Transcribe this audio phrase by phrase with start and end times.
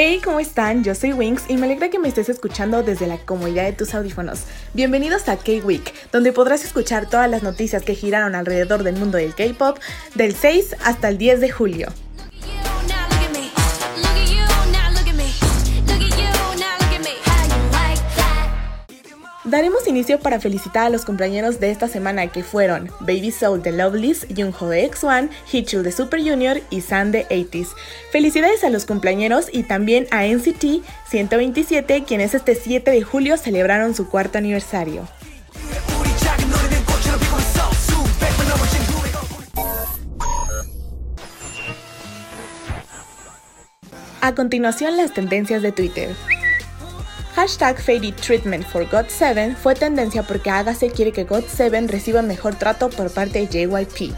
[0.00, 0.84] Hey, ¿cómo están?
[0.84, 3.94] Yo soy Winx y me alegra que me estés escuchando desde la comodidad de tus
[3.94, 4.44] audífonos.
[4.72, 9.34] Bienvenidos a K-Week, donde podrás escuchar todas las noticias que giraron alrededor del mundo del
[9.34, 9.78] K-pop
[10.14, 11.88] del 6 hasta el 10 de julio.
[19.48, 23.72] Daremos inicio para felicitar a los compañeros de esta semana que fueron Baby Soul de
[23.72, 27.68] Lovelyz, Jungho de X1, Hichul de Super Junior y San de 80s.
[28.12, 33.94] Felicidades a los compañeros y también a NCT 127 quienes este 7 de julio celebraron
[33.94, 35.08] su cuarto aniversario.
[44.20, 46.14] A continuación las tendencias de Twitter.
[47.38, 52.90] Hashtag Faded Treatment for God7 fue tendencia porque Agase quiere que God7 reciba mejor trato
[52.90, 54.12] por parte de JYP.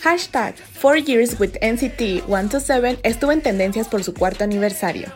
[0.00, 5.12] Hashtag 4 Years with NCT 127 estuvo en tendencias por su cuarto aniversario.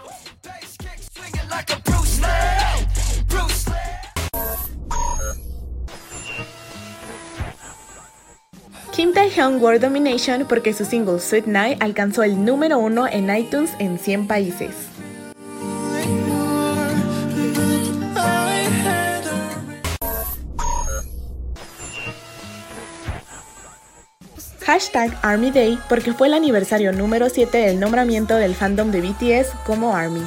[9.00, 13.70] Kim Taehyung World Domination porque su single Sweet Night alcanzó el número uno en iTunes
[13.78, 14.74] en 100 países.
[24.66, 29.54] Hashtag Army Day porque fue el aniversario número 7 del nombramiento del fandom de BTS
[29.64, 30.26] como ARMY.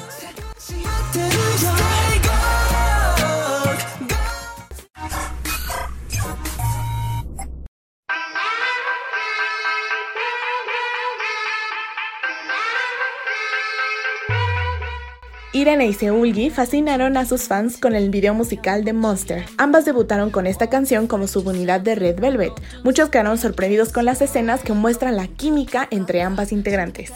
[15.56, 19.46] Irene y Seulgi fascinaron a sus fans con el video musical de Monster.
[19.60, 22.54] Ambas debutaron con esta canción como subunidad de Red Velvet.
[22.84, 27.12] Muchos quedaron sorprendidos con las escenas que muestran la química entre ambas integrantes.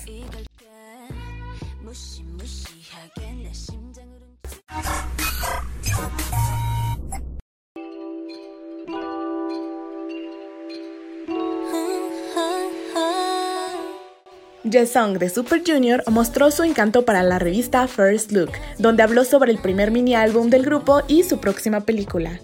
[14.86, 19.52] Song de Super Junior mostró su encanto para la revista First Look, donde habló sobre
[19.52, 22.40] el primer mini álbum del grupo y su próxima película.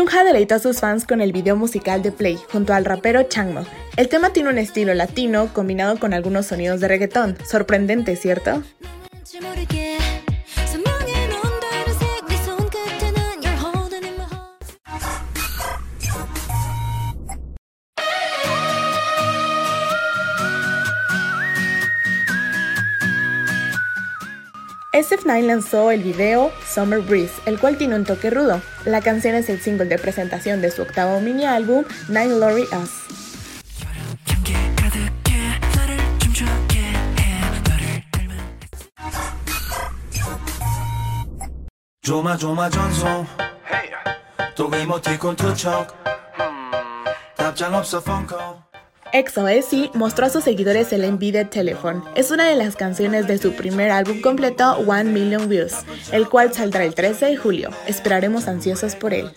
[0.00, 3.66] Chungha deleitó a sus fans con el video musical de Play junto al rapero Changmo.
[3.98, 7.36] El tema tiene un estilo latino combinado con algunos sonidos de reggaetón.
[7.44, 8.62] Sorprendente, ¿cierto?
[25.00, 28.60] SF9 lanzó el video Summer Breeze, el cual tiene un toque rudo.
[28.84, 32.90] La canción es el single de presentación de su octavo mini álbum, Nine Glory Us.
[49.12, 52.02] EXO-SC mostró a sus seguidores el Envided Telephone.
[52.14, 55.74] Es una de las canciones de su primer álbum completo, One Million Views,
[56.12, 57.70] el cual saldrá el 13 de julio.
[57.86, 59.30] Esperaremos ansiosos por él.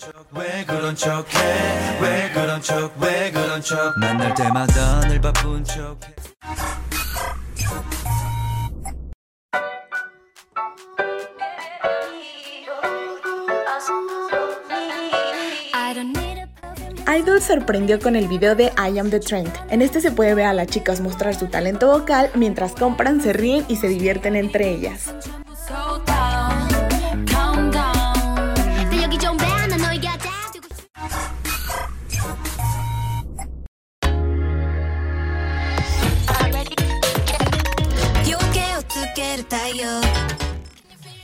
[17.15, 19.51] Idol sorprendió con el video de I Am the Trend.
[19.69, 23.33] En este se puede ver a las chicas mostrar su talento vocal mientras compran, se
[23.33, 25.12] ríen y se divierten entre ellas.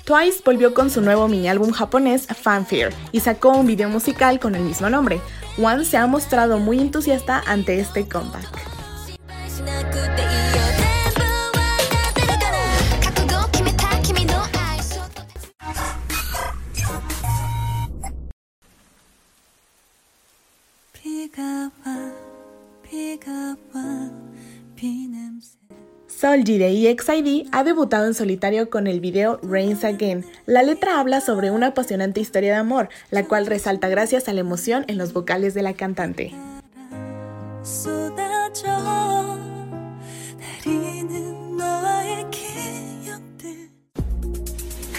[0.10, 4.56] Twice volvió con su nuevo mini álbum japonés Fanfare y sacó un video musical con
[4.56, 5.22] el mismo nombre.
[5.62, 8.70] One se ha mostrado muy entusiasta ante este comeback.
[26.20, 30.26] Solji de EXID ha debutado en solitario con el video Rains Again.
[30.46, 34.42] La letra habla sobre una apasionante historia de amor, la cual resalta gracias a la
[34.42, 36.34] emoción en los vocales de la cantante.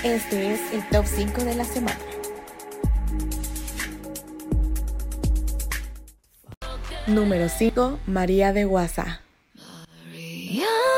[0.03, 1.99] Este es el top 5 de la semana.
[7.07, 9.21] Número 5, María de Guasa.
[10.55, 10.90] Número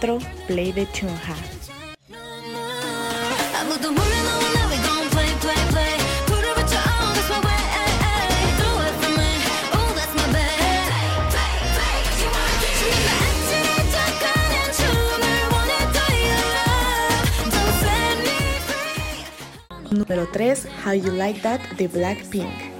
[0.00, 1.36] 4, Play de Chunha.
[19.90, 22.75] Número 3, How You Like That de Blackpink.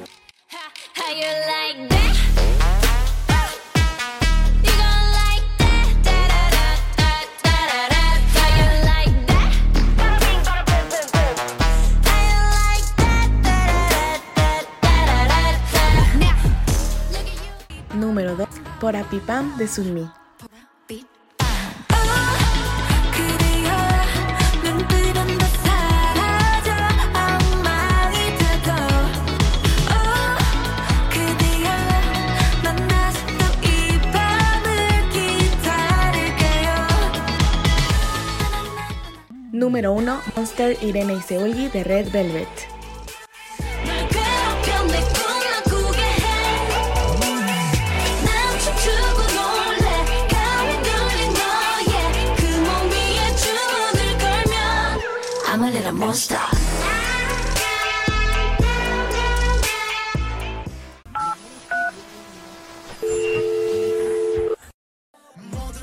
[17.97, 18.47] Número 2,
[18.79, 20.11] Por Apipam de Sunmi.
[39.53, 42.76] Número 1, Monster Irene y Seulgi de Red Velvet.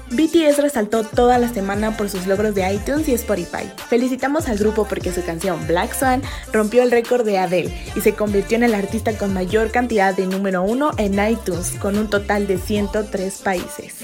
[0.09, 3.69] BTS resaltó toda la semana por sus logros de iTunes y Spotify.
[3.89, 8.15] Felicitamos al grupo porque su canción Black Swan rompió el récord de Adele y se
[8.15, 12.47] convirtió en el artista con mayor cantidad de número uno en iTunes, con un total
[12.47, 13.97] de 103 países.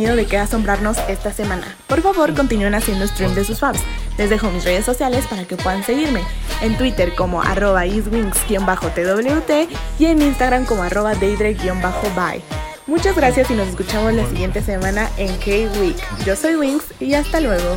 [0.00, 1.76] De qué asombrarnos esta semana.
[1.86, 3.82] Por favor, continúen haciendo stream de sus faves.
[4.16, 6.22] Les dejo mis redes sociales para que puedan seguirme.
[6.62, 12.42] En Twitter como arroba iswings-twt y en Instagram como arroba daydre-by.
[12.86, 15.96] Muchas gracias y nos escuchamos la siguiente semana en K-Week.
[16.24, 17.76] Yo soy Wings y hasta luego.